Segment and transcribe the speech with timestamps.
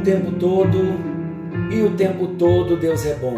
[0.00, 0.78] O tempo todo
[1.70, 3.36] e o tempo todo Deus é bom.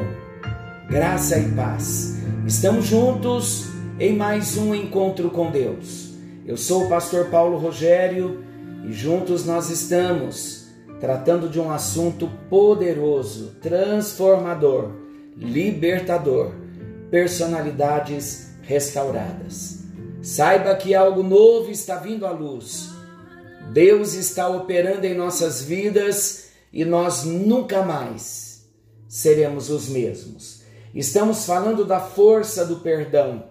[0.88, 2.18] Graça e paz.
[2.46, 3.66] Estamos juntos
[3.98, 6.14] em mais um encontro com Deus.
[6.46, 8.44] Eu sou o pastor Paulo Rogério
[8.88, 10.68] e juntos nós estamos
[11.00, 14.92] tratando de um assunto poderoso, transformador,
[15.36, 16.52] libertador,
[17.10, 19.80] personalidades restauradas.
[20.22, 22.92] Saiba que algo novo está vindo à luz
[23.72, 26.41] Deus está operando em nossas vidas
[26.72, 28.66] e nós nunca mais
[29.06, 30.62] seremos os mesmos.
[30.94, 33.44] Estamos falando da força do perdão.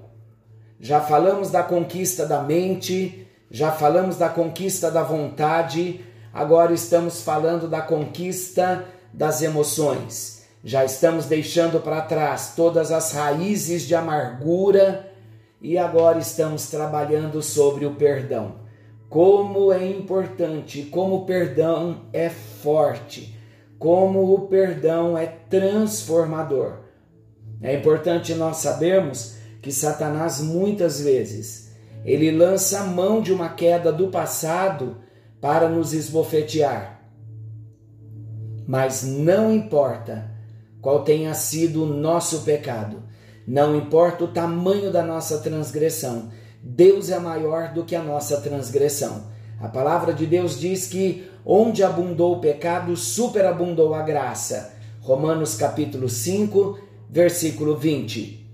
[0.79, 6.01] Já falamos da conquista da mente, já falamos da conquista da vontade,
[6.33, 10.45] agora estamos falando da conquista das emoções.
[10.63, 15.11] Já estamos deixando para trás todas as raízes de amargura
[15.59, 18.60] e agora estamos trabalhando sobre o perdão
[19.11, 23.37] como é importante, como o perdão é forte,
[23.77, 26.77] como o perdão é transformador.
[27.61, 31.73] É importante nós sabermos que Satanás muitas vezes
[32.05, 34.95] ele lança a mão de uma queda do passado
[35.41, 37.01] para nos esbofetear.
[38.65, 40.31] Mas não importa
[40.81, 43.03] qual tenha sido o nosso pecado,
[43.45, 46.31] não importa o tamanho da nossa transgressão,
[46.63, 49.23] Deus é maior do que a nossa transgressão.
[49.59, 54.73] A palavra de Deus diz que onde abundou o pecado, superabundou a graça.
[54.99, 58.47] Romanos capítulo 5, versículo 20.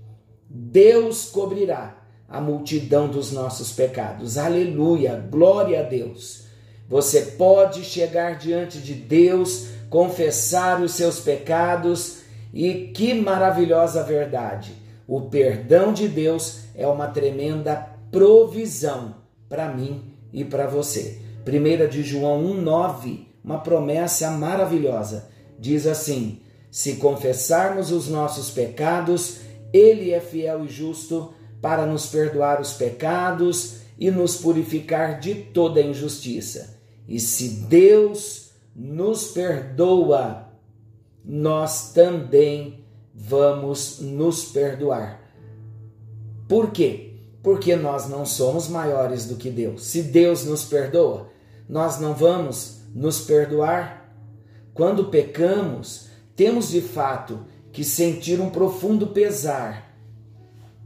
[0.48, 4.38] Deus cobrirá a multidão dos nossos pecados.
[4.38, 6.46] Aleluia, glória a Deus.
[6.88, 12.20] Você pode chegar diante de Deus, confessar os seus pecados
[12.52, 14.72] e que maravilhosa verdade!
[15.06, 19.16] O perdão de Deus é uma tremenda provisão
[19.48, 21.20] para mim e para você.
[21.46, 25.28] 1 de João 1,9, uma promessa maravilhosa.
[25.58, 29.38] Diz assim: Se confessarmos os nossos pecados,
[29.72, 35.80] Ele é fiel e justo para nos perdoar os pecados e nos purificar de toda
[35.80, 36.78] injustiça.
[37.08, 40.48] E se Deus nos perdoa,
[41.24, 45.20] nós também vamos nos perdoar.
[46.46, 47.07] Por quê?
[47.48, 49.86] Porque nós não somos maiores do que Deus.
[49.86, 51.30] Se Deus nos perdoa,
[51.66, 54.12] nós não vamos nos perdoar?
[54.74, 59.96] Quando pecamos, temos de fato que sentir um profundo pesar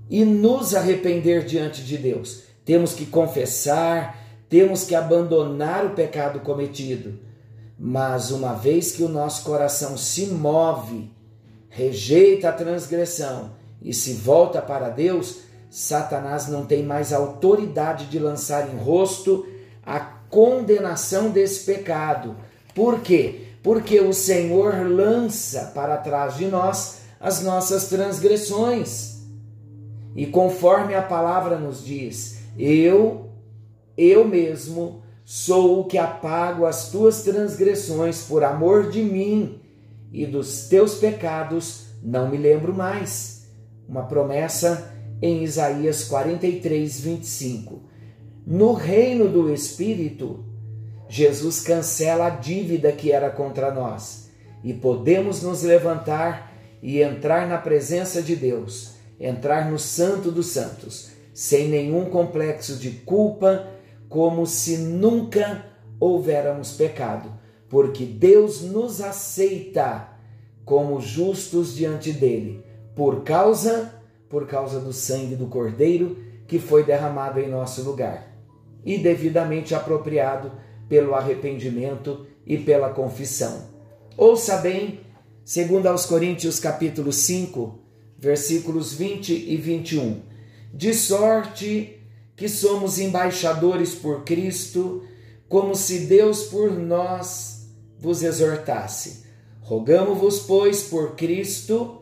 [0.08, 2.44] e nos arrepender diante de Deus.
[2.64, 4.16] Temos que confessar,
[4.48, 7.18] temos que abandonar o pecado cometido.
[7.76, 11.10] Mas uma vez que o nosso coração se move,
[11.68, 13.50] rejeita a transgressão
[13.82, 19.46] e se volta para Deus, Satanás não tem mais autoridade de lançar em rosto
[19.82, 22.36] a condenação desse pecado.
[22.74, 23.46] Por quê?
[23.62, 29.22] Porque o Senhor lança para trás de nós as nossas transgressões.
[30.14, 33.30] E conforme a palavra nos diz, eu,
[33.96, 39.58] eu mesmo, sou o que apago as tuas transgressões por amor de mim,
[40.12, 43.46] e dos teus pecados não me lembro mais.
[43.88, 44.91] Uma promessa
[45.22, 47.80] em Isaías 43, 25.
[48.44, 50.44] No reino do Espírito,
[51.08, 54.28] Jesus cancela a dívida que era contra nós
[54.64, 56.52] e podemos nos levantar
[56.82, 62.90] e entrar na presença de Deus, entrar no Santo dos Santos, sem nenhum complexo de
[62.90, 63.68] culpa,
[64.08, 65.64] como se nunca
[66.00, 67.32] houvéramos pecado,
[67.68, 70.08] porque Deus nos aceita
[70.64, 72.64] como justos diante dele,
[72.94, 74.01] por causa
[74.32, 76.16] por causa do sangue do Cordeiro
[76.48, 78.34] que foi derramado em nosso lugar
[78.82, 80.50] e devidamente apropriado
[80.88, 83.68] pelo arrependimento e pela confissão.
[84.16, 85.00] Ouça bem,
[85.44, 87.78] segundo aos Coríntios capítulo 5,
[88.18, 90.22] versículos 20 e 21.
[90.72, 92.00] De sorte
[92.34, 95.04] que somos embaixadores por Cristo,
[95.46, 97.68] como se Deus por nós
[97.98, 99.26] vos exortasse.
[99.60, 102.01] Rogamo-vos, pois, por Cristo,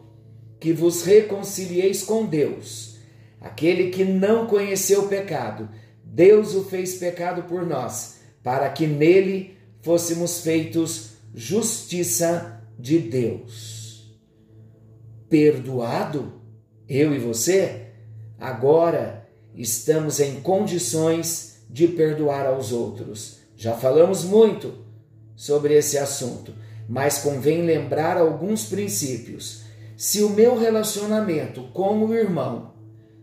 [0.60, 2.98] que vos reconcilieis com Deus.
[3.40, 5.68] Aquele que não conheceu o pecado,
[6.04, 14.14] Deus o fez pecado por nós, para que nele fôssemos feitos justiça de Deus.
[15.28, 16.34] Perdoado,
[16.86, 17.86] eu e você,
[18.38, 23.38] agora estamos em condições de perdoar aos outros.
[23.56, 24.74] Já falamos muito
[25.36, 26.52] sobre esse assunto,
[26.88, 29.69] mas convém lembrar alguns princípios
[30.00, 32.73] se o meu relacionamento com o irmão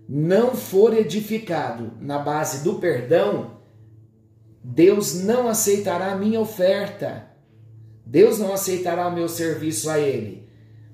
[0.07, 3.57] não for edificado na base do perdão,
[4.63, 7.31] Deus não aceitará a minha oferta.
[8.05, 10.47] Deus não aceitará o meu serviço a Ele.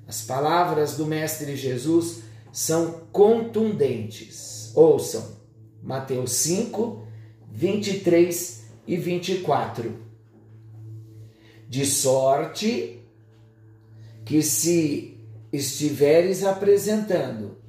[0.07, 4.71] As palavras do Mestre Jesus são contundentes.
[4.73, 5.35] Ouçam,
[5.81, 7.05] Mateus 5,
[7.51, 9.93] 23 e 24.
[11.67, 13.01] De sorte
[14.23, 15.12] que se
[15.53, 17.59] estiveres apresentando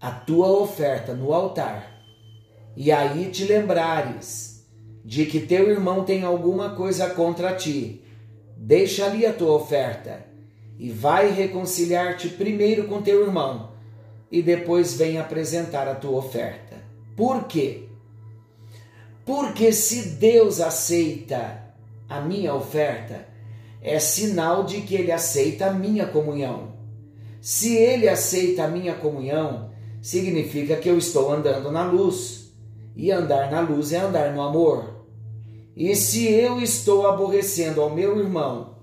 [0.00, 2.00] a tua oferta no altar,
[2.76, 4.64] e aí te lembrares
[5.04, 8.04] de que teu irmão tem alguma coisa contra ti,
[8.56, 10.24] deixa ali a tua oferta
[10.78, 13.72] e vai reconciliar-te primeiro com teu irmão
[14.30, 16.76] e depois vem apresentar a tua oferta.
[17.16, 17.88] Por quê?
[19.26, 21.74] Porque se Deus aceita
[22.08, 23.26] a minha oferta,
[23.82, 26.79] é sinal de que ele aceita a minha comunhão.
[27.40, 29.70] Se ele aceita a minha comunhão,
[30.02, 32.52] significa que eu estou andando na luz.
[32.94, 35.06] E andar na luz é andar no amor.
[35.74, 38.76] E se eu estou aborrecendo ao meu irmão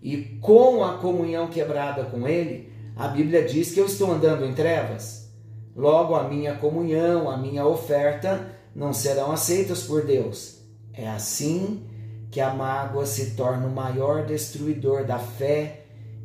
[0.00, 4.54] e com a comunhão quebrada com ele, a Bíblia diz que eu estou andando em
[4.54, 5.28] trevas.
[5.76, 10.60] Logo, a minha comunhão, a minha oferta não serão aceitas por Deus.
[10.92, 11.84] É assim
[12.30, 15.84] que a mágoa se torna o maior destruidor da fé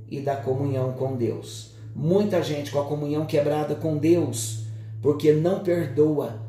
[0.09, 1.72] e da comunhão com Deus.
[1.95, 4.65] Muita gente com a comunhão quebrada com Deus,
[5.01, 6.41] porque não perdoa,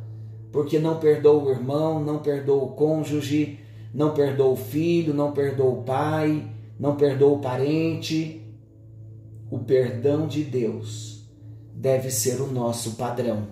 [0.50, 3.58] porque não perdoa o irmão, não perdoa o cônjuge,
[3.92, 6.48] não perdoa o filho, não perdoa o pai,
[6.78, 8.40] não perdoa o parente.
[9.50, 11.24] O perdão de Deus
[11.74, 13.48] deve ser o nosso padrão,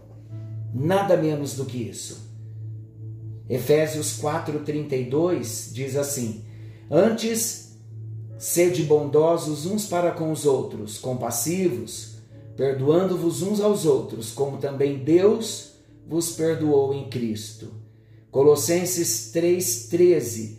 [0.73, 2.33] nada menos do que isso.
[3.49, 6.45] Efésios 4:32 diz assim:
[6.91, 7.72] Antes
[8.43, 12.17] sede bondosos uns para com os outros, compassivos,
[12.57, 15.75] perdoando-vos uns aos outros, como também Deus
[16.09, 17.69] vos perdoou em Cristo.
[18.33, 20.59] Colossenses 3:13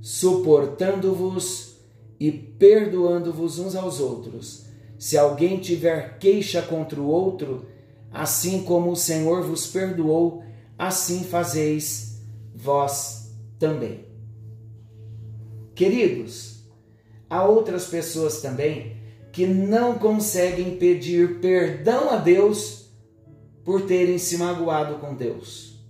[0.00, 1.74] Suportando-vos
[2.20, 4.66] e perdoando-vos uns aos outros.
[4.96, 7.66] Se alguém tiver queixa contra o outro,
[8.12, 10.44] assim como o Senhor vos perdoou,
[10.78, 12.20] assim fazeis
[12.54, 14.04] vós também.
[15.74, 16.53] Queridos,
[17.28, 18.96] há outras pessoas também
[19.32, 22.90] que não conseguem pedir perdão a Deus
[23.64, 25.80] por terem se magoado com Deus.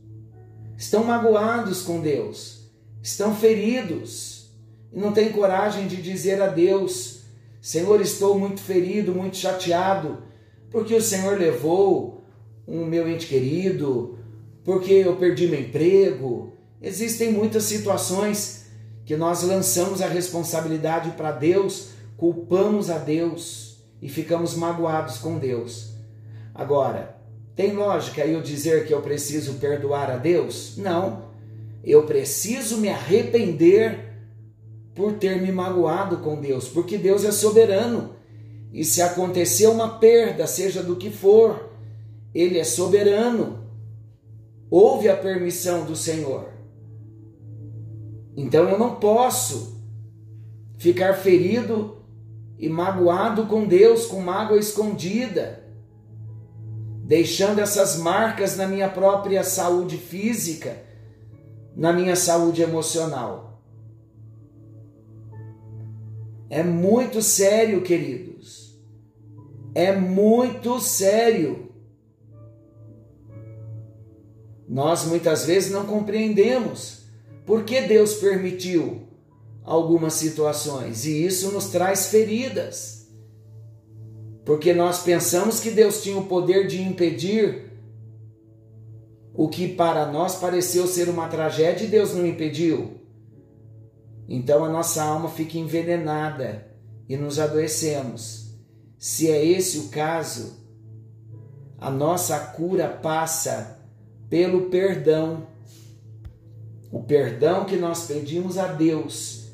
[0.76, 2.70] Estão magoados com Deus,
[3.02, 4.50] estão feridos
[4.92, 7.20] e não têm coragem de dizer a Deus:
[7.60, 10.22] Senhor, estou muito ferido, muito chateado,
[10.70, 12.24] porque o Senhor levou
[12.66, 14.18] um meu ente querido,
[14.64, 16.54] porque eu perdi meu emprego,
[16.84, 18.63] Existem muitas situações
[19.04, 25.92] que nós lançamos a responsabilidade para Deus, culpamos a Deus e ficamos magoados com Deus.
[26.54, 27.16] Agora,
[27.54, 30.76] tem lógica eu dizer que eu preciso perdoar a Deus?
[30.76, 31.24] Não.
[31.82, 34.12] Eu preciso me arrepender
[34.94, 38.14] por ter me magoado com Deus, porque Deus é soberano.
[38.72, 41.70] E se acontecer uma perda, seja do que for,
[42.34, 43.64] Ele é soberano.
[44.70, 46.53] Houve a permissão do Senhor.
[48.36, 49.80] Então eu não posso
[50.76, 52.02] ficar ferido
[52.58, 55.64] e magoado com Deus, com mágoa escondida,
[57.04, 60.82] deixando essas marcas na minha própria saúde física,
[61.76, 63.62] na minha saúde emocional.
[66.48, 68.78] É muito sério, queridos.
[69.74, 71.72] É muito sério.
[74.68, 77.03] Nós muitas vezes não compreendemos
[77.46, 79.02] por que Deus permitiu
[79.62, 81.04] algumas situações?
[81.04, 83.08] E isso nos traz feridas.
[84.44, 87.72] Porque nós pensamos que Deus tinha o poder de impedir
[89.34, 93.00] o que para nós pareceu ser uma tragédia e Deus não impediu.
[94.28, 96.66] Então a nossa alma fica envenenada
[97.08, 98.54] e nos adoecemos.
[98.98, 100.64] Se é esse o caso,
[101.78, 103.78] a nossa cura passa
[104.30, 105.46] pelo perdão
[106.94, 109.48] o perdão que nós pedimos a Deus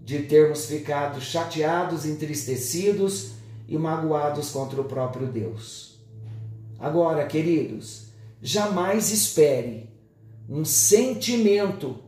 [0.00, 3.32] de termos ficado chateados, entristecidos
[3.68, 6.00] e magoados contra o próprio Deus.
[6.78, 8.06] Agora, queridos,
[8.40, 9.90] jamais espere
[10.48, 11.98] um sentimento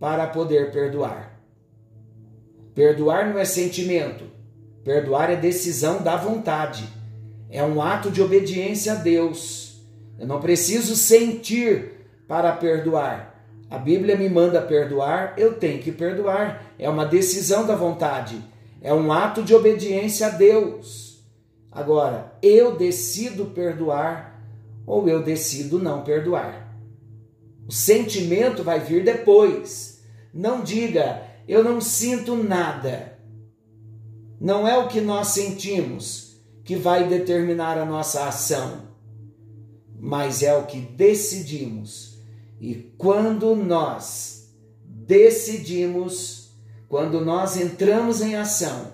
[0.00, 1.40] para poder perdoar.
[2.74, 4.24] Perdoar não é sentimento,
[4.82, 6.88] perdoar é decisão da vontade,
[7.48, 9.80] é um ato de obediência a Deus.
[10.18, 13.33] Eu não preciso sentir para perdoar.
[13.70, 16.64] A Bíblia me manda perdoar, eu tenho que perdoar.
[16.78, 18.40] É uma decisão da vontade,
[18.80, 21.24] é um ato de obediência a Deus.
[21.70, 24.40] Agora, eu decido perdoar
[24.86, 26.72] ou eu decido não perdoar.
[27.66, 30.02] O sentimento vai vir depois.
[30.32, 33.18] Não diga, eu não sinto nada.
[34.40, 38.88] Não é o que nós sentimos que vai determinar a nossa ação,
[39.98, 42.13] mas é o que decidimos.
[42.60, 46.50] E quando nós decidimos,
[46.88, 48.92] quando nós entramos em ação,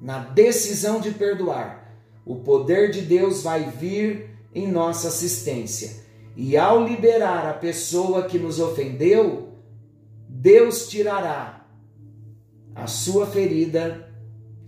[0.00, 6.04] na decisão de perdoar, o poder de Deus vai vir em nossa assistência.
[6.36, 9.54] E ao liberar a pessoa que nos ofendeu,
[10.28, 11.66] Deus tirará
[12.74, 14.12] a sua ferida,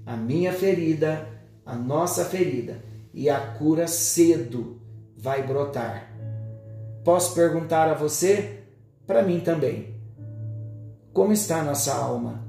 [0.06, 1.28] a minha ferida,
[1.66, 2.82] a nossa ferida,
[3.12, 4.80] e a cura cedo
[5.16, 6.07] vai brotar.
[7.04, 8.64] Posso perguntar a você?
[9.06, 9.94] Para mim também.
[11.12, 12.46] Como está nossa alma?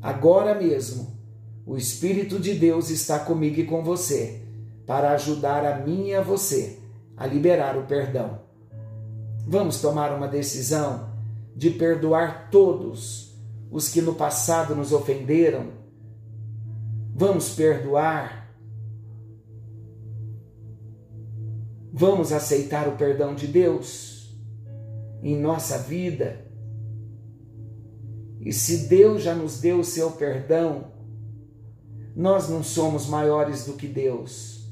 [0.00, 1.18] Agora mesmo,
[1.66, 4.42] o Espírito de Deus está comigo e com você
[4.86, 6.78] para ajudar a mim e a você
[7.16, 8.40] a liberar o perdão.
[9.46, 11.10] Vamos tomar uma decisão
[11.54, 13.36] de perdoar todos
[13.70, 15.66] os que no passado nos ofenderam.
[17.14, 18.37] Vamos perdoar.
[21.98, 24.32] Vamos aceitar o perdão de Deus
[25.20, 26.46] em nossa vida.
[28.40, 30.92] E se Deus já nos deu o seu perdão,
[32.14, 34.68] nós não somos maiores do que Deus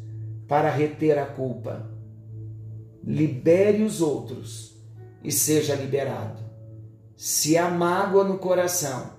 [0.46, 1.90] para reter a culpa.
[3.02, 4.76] Libere os outros
[5.20, 6.44] e seja liberado.
[7.16, 9.10] Se há mágoa no coração,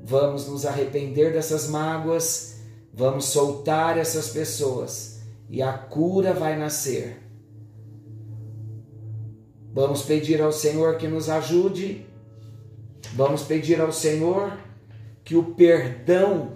[0.00, 2.60] vamos nos arrepender dessas mágoas,
[2.94, 5.15] vamos soltar essas pessoas
[5.48, 7.22] e a cura vai nascer.
[9.72, 12.06] Vamos pedir ao Senhor que nos ajude,
[13.14, 14.56] vamos pedir ao Senhor
[15.22, 16.52] que o perdão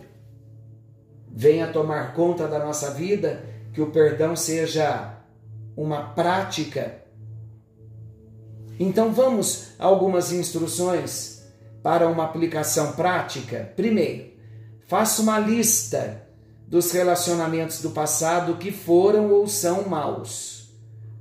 [1.28, 5.16] venha tomar conta da nossa vida que o perdão seja
[5.76, 7.02] uma prática.
[8.78, 11.46] Então vamos a algumas instruções
[11.82, 13.72] para uma aplicação prática.
[13.76, 14.30] Primeiro,
[14.86, 16.22] faça uma lista
[16.70, 20.70] dos relacionamentos do passado que foram ou são maus.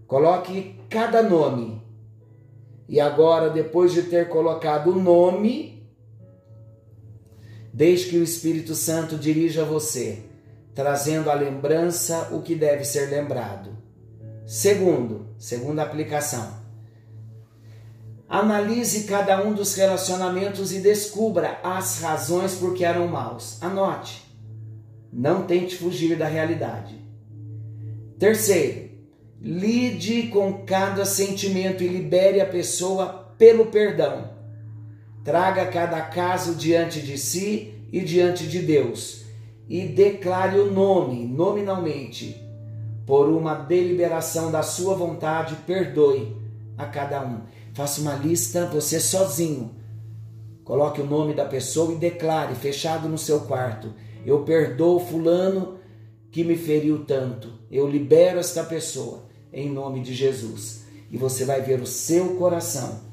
[0.08, 1.82] Coloque cada nome.
[2.88, 5.86] E agora, depois de ter colocado o nome,
[7.74, 10.30] deixe que o Espírito Santo dirija você
[10.80, 13.76] trazendo à lembrança o que deve ser lembrado.
[14.46, 16.54] Segundo, segunda aplicação.
[18.30, 23.62] Analise cada um dos relacionamentos e descubra as razões por que eram maus.
[23.62, 24.29] Anote.
[25.12, 26.96] Não tente fugir da realidade.
[28.18, 28.90] Terceiro,
[29.42, 34.32] lide com cada sentimento e libere a pessoa pelo perdão.
[35.24, 39.26] Traga cada caso diante de si e diante de Deus
[39.70, 42.44] e declare o nome, nominalmente,
[43.06, 46.36] por uma deliberação da sua vontade, perdoe
[46.78, 47.42] a cada um.
[47.74, 49.76] Faça uma lista, você sozinho.
[50.64, 53.94] Coloque o nome da pessoa e declare, fechado no seu quarto:
[54.26, 55.80] Eu perdoo Fulano
[56.32, 57.54] que me feriu tanto.
[57.72, 60.86] Eu libero esta pessoa em nome de Jesus.
[61.12, 63.10] E você vai ver o seu coração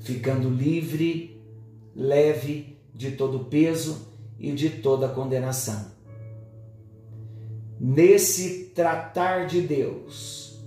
[0.00, 1.40] ficando livre,
[1.94, 5.92] leve de todo peso e de toda condenação.
[7.80, 10.60] Nesse tratar de Deus,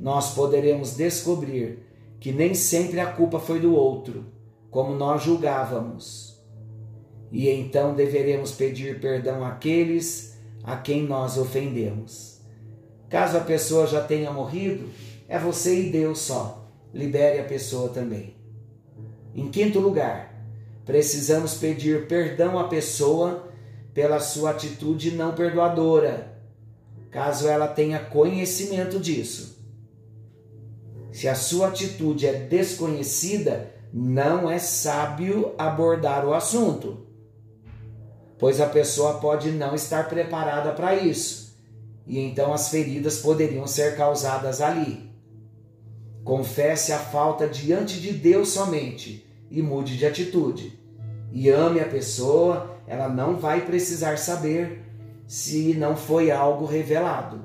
[0.00, 1.80] nós poderemos descobrir
[2.18, 4.24] que nem sempre a culpa foi do outro,
[4.70, 6.35] como nós julgávamos.
[7.30, 12.40] E então deveremos pedir perdão àqueles a quem nós ofendemos.
[13.08, 14.88] Caso a pessoa já tenha morrido,
[15.28, 16.70] é você e Deus só.
[16.92, 18.34] Libere a pessoa também.
[19.34, 20.36] Em quinto lugar,
[20.86, 23.48] Precisamos pedir perdão à pessoa
[23.92, 26.38] pela sua atitude não perdoadora,
[27.10, 29.58] caso ela tenha conhecimento disso.
[31.10, 37.05] Se a sua atitude é desconhecida, não é sábio abordar o assunto,
[38.38, 41.56] pois a pessoa pode não estar preparada para isso,
[42.06, 45.10] e então as feridas poderiam ser causadas ali.
[46.24, 50.78] Confesse a falta diante de Deus somente e mude de atitude.
[51.32, 54.82] E ame a pessoa, ela não vai precisar saber
[55.26, 57.44] se não foi algo revelado.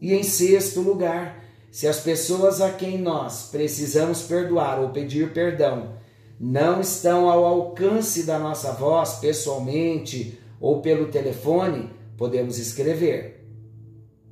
[0.00, 5.94] E em sexto lugar, se as pessoas a quem nós precisamos perdoar ou pedir perdão
[6.38, 13.46] não estão ao alcance da nossa voz pessoalmente ou pelo telefone, podemos escrever.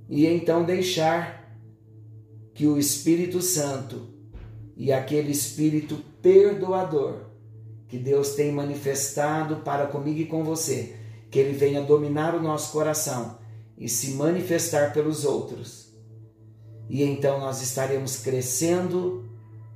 [0.08, 1.56] E então deixar
[2.54, 4.08] que o Espírito Santo
[4.76, 7.26] e aquele Espírito perdoador
[7.88, 10.96] que Deus tem manifestado para comigo e com você,
[11.30, 13.38] que Ele venha dominar o nosso coração
[13.76, 15.92] e se manifestar pelos outros.
[16.88, 19.24] E então nós estaremos crescendo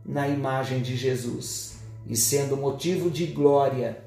[0.05, 1.76] na imagem de Jesus
[2.09, 4.03] e sendo motivo de glória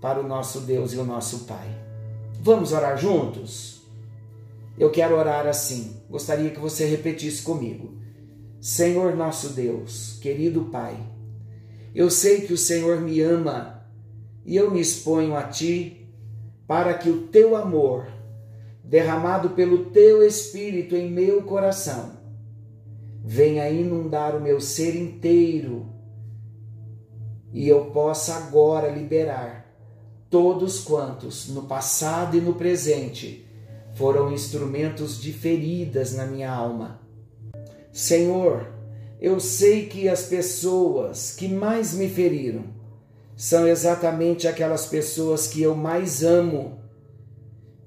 [0.00, 1.68] para o nosso Deus e o nosso Pai.
[2.40, 3.82] Vamos orar juntos?
[4.78, 5.96] Eu quero orar assim.
[6.08, 7.94] Gostaria que você repetisse comigo.
[8.60, 10.96] Senhor nosso Deus, querido Pai,
[11.94, 13.84] eu sei que o Senhor me ama
[14.46, 16.08] e eu me exponho a Ti
[16.66, 18.06] para que o Teu amor,
[18.82, 22.12] derramado pelo Teu Espírito em meu coração,
[23.24, 25.91] venha inundar o meu ser inteiro
[27.52, 29.70] e eu possa agora liberar
[30.30, 33.46] todos quantos no passado e no presente
[33.94, 37.00] foram instrumentos de feridas na minha alma.
[37.92, 38.72] Senhor,
[39.20, 42.64] eu sei que as pessoas que mais me feriram
[43.36, 46.78] são exatamente aquelas pessoas que eu mais amo.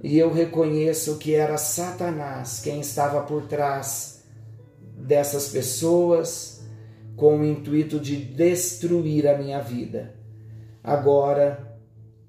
[0.03, 4.23] E eu reconheço que era Satanás quem estava por trás
[4.95, 6.54] dessas pessoas
[7.15, 10.15] com o intuito de destruir a minha vida.
[10.83, 11.79] Agora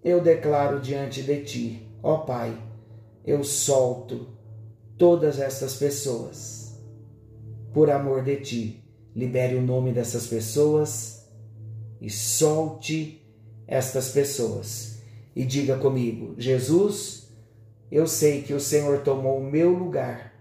[0.02, 2.57] eu declaro diante de ti, ó Pai,
[3.25, 4.28] eu solto
[4.97, 6.81] todas essas pessoas.
[7.73, 11.28] Por amor de ti, libere o nome dessas pessoas
[12.00, 13.26] e solte
[13.66, 15.02] estas pessoas.
[15.35, 17.28] E diga comigo: Jesus,
[17.90, 20.33] eu sei que o Senhor tomou o meu lugar,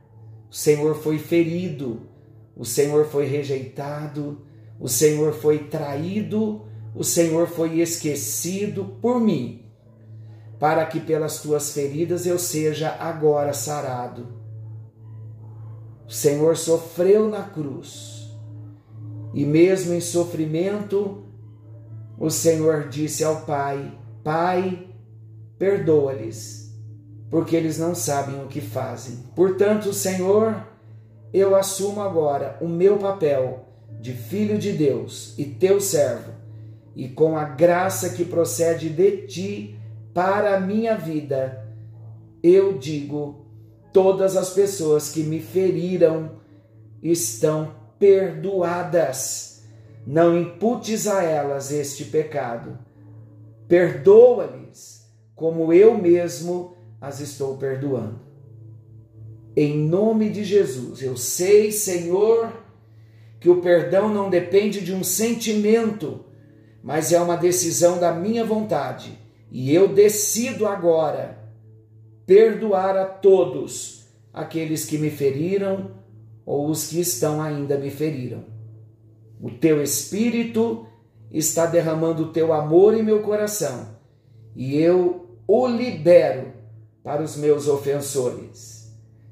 [0.50, 2.04] o Senhor foi ferido,
[2.56, 4.42] o Senhor foi rejeitado,
[4.80, 9.66] o Senhor foi traído, o Senhor foi esquecido por mim
[10.60, 14.28] para que pelas tuas feridas eu seja agora sarado.
[16.08, 18.32] O Senhor sofreu na cruz,
[19.34, 21.24] e mesmo em sofrimento,
[22.18, 24.88] o Senhor disse ao Pai: Pai,
[25.58, 26.74] perdoa-lhes,
[27.30, 29.18] porque eles não sabem o que fazem.
[29.36, 30.56] Portanto, Senhor,
[31.38, 33.66] eu assumo agora o meu papel
[34.00, 36.32] de filho de Deus e teu servo,
[36.96, 39.80] e com a graça que procede de ti,
[40.14, 41.68] para a minha vida,
[42.42, 43.46] eu digo:
[43.92, 46.40] todas as pessoas que me feriram
[47.04, 49.64] estão perdoadas.
[50.08, 52.78] Não imputes a elas este pecado.
[53.68, 58.25] Perdoa-lhes, como eu mesmo as estou perdoando.
[59.56, 62.52] Em nome de Jesus, eu sei, Senhor,
[63.40, 66.26] que o perdão não depende de um sentimento,
[66.84, 69.18] mas é uma decisão da minha vontade
[69.50, 71.38] e eu decido agora
[72.26, 75.92] perdoar a todos aqueles que me feriram
[76.46, 78.44] ou os que estão ainda me feriram.
[79.42, 80.86] O teu espírito
[81.32, 83.96] está derramando o teu amor em meu coração
[84.54, 86.52] e eu o libero
[87.02, 88.75] para os meus ofensores.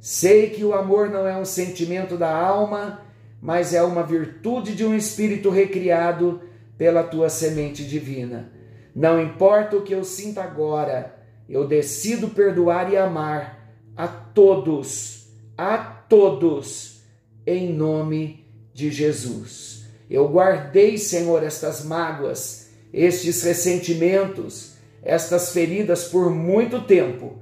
[0.06, 3.00] Sei que o amor não é um sentimento da alma,
[3.42, 6.42] mas é uma virtude de um espírito recriado
[6.78, 8.52] pela tua semente divina.
[8.94, 11.16] Não importa o que eu sinta agora,
[11.48, 17.02] eu decido perdoar e amar a todos, a todos,
[17.48, 19.86] em nome de Jesus.
[20.10, 27.38] Eu guardei, Senhor, estas mágoas, estes ressentimentos, estas feridas por muito tempo,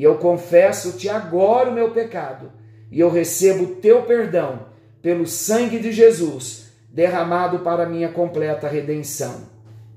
[0.00, 2.50] e eu confesso-te agora o meu pecado,
[2.90, 4.60] e eu recebo o teu perdão
[5.02, 9.42] pelo sangue de Jesus derramado para minha completa redenção.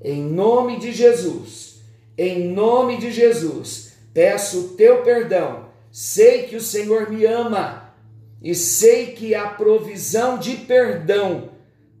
[0.02, 1.80] Em nome de Jesus,
[2.18, 5.70] em nome de Jesus, peço o teu perdão.
[5.90, 7.94] Sei que o Senhor me ama
[8.42, 11.48] e sei que há provisão de perdão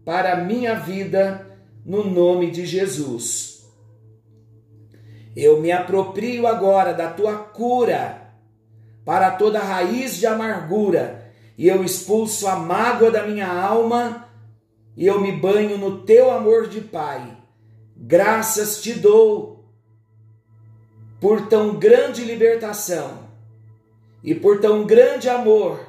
[0.04, 3.53] para a minha vida no nome de Jesus.
[5.36, 8.32] Eu me aproprio agora da tua cura
[9.04, 14.28] para toda raiz de amargura e eu expulso a mágoa da minha alma
[14.96, 17.44] e eu me banho no teu amor de Pai
[17.96, 19.64] Graças te dou
[21.20, 23.28] por tão grande libertação
[24.22, 25.80] e por tão grande amor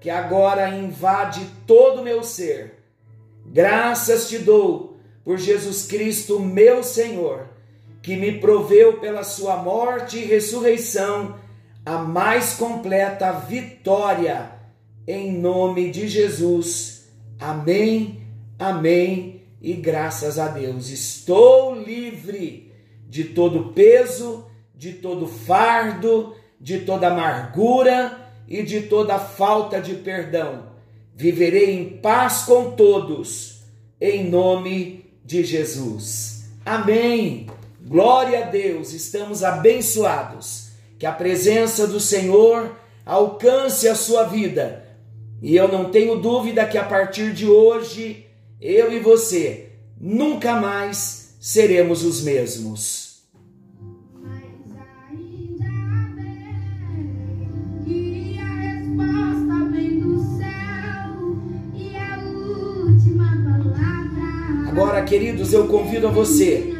[0.00, 2.82] que agora invade todo o meu ser.
[3.46, 7.46] Graças te dou por Jesus Cristo, meu Senhor,
[8.04, 11.36] que me proveu pela sua morte e ressurreição
[11.86, 14.52] a mais completa vitória.
[15.08, 17.08] Em nome de Jesus.
[17.40, 18.20] Amém.
[18.58, 22.70] Amém e graças a Deus estou livre
[23.08, 30.66] de todo peso, de todo fardo, de toda amargura e de toda falta de perdão.
[31.14, 33.62] Viverei em paz com todos,
[33.98, 36.50] em nome de Jesus.
[36.66, 37.46] Amém.
[37.86, 40.70] Glória a Deus, estamos abençoados.
[40.98, 44.86] Que a presença do Senhor alcance a sua vida.
[45.42, 48.26] E eu não tenho dúvida que a partir de hoje,
[48.58, 53.04] eu e você nunca mais seremos os mesmos.
[64.68, 66.73] Agora, queridos, eu convido a você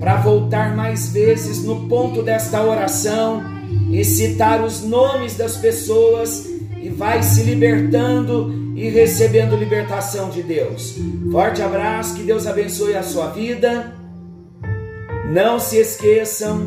[0.00, 3.42] para voltar mais vezes no ponto desta oração
[3.90, 6.46] e citar os nomes das pessoas
[6.82, 10.96] e vai se libertando e recebendo libertação de Deus.
[11.30, 13.94] Forte abraço, que Deus abençoe a sua vida.
[15.30, 16.62] Não se esqueçam,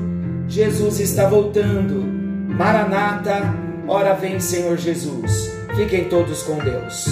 [0.48, 2.04] Jesus está voltando.
[2.56, 3.54] Maranata,
[3.88, 5.52] ora vem Senhor Jesus.
[5.76, 7.08] Fiquem todos com Deus.